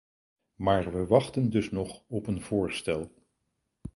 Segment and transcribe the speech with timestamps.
[0.55, 3.11] Maar we wachten dus nog op een voorstel.